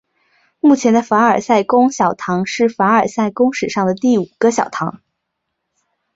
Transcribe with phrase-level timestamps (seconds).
[0.59, 4.99] 目前的凡尔赛宫小堂是凡尔赛宫历史上的第五个小堂。